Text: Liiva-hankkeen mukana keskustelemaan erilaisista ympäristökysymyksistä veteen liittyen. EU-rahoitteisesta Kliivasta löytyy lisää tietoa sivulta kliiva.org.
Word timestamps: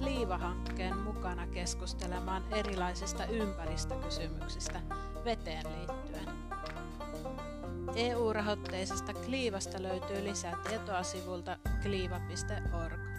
Liiva-hankkeen 0.00 0.96
mukana 0.96 1.46
keskustelemaan 1.46 2.42
erilaisista 2.54 3.24
ympäristökysymyksistä 3.26 4.80
veteen 5.24 5.64
liittyen. 5.66 6.28
EU-rahoitteisesta 7.96 9.12
Kliivasta 9.14 9.82
löytyy 9.82 10.24
lisää 10.24 10.56
tietoa 10.68 11.02
sivulta 11.02 11.58
kliiva.org. 11.82 13.15